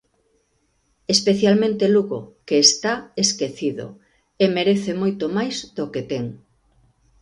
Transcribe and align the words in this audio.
Especialmente 1.15 1.83
Lugo, 1.93 2.19
que 2.47 2.57
está 2.67 2.93
esquecido 3.25 3.85
e 4.43 4.45
merece 4.57 4.91
moito 5.01 5.25
máis 5.37 5.55
do 5.77 5.85
que 5.93 6.01
ten. 6.11 6.25